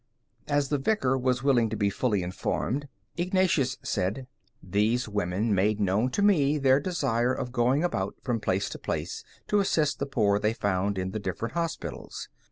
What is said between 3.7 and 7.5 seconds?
said: "These women made known to me their desire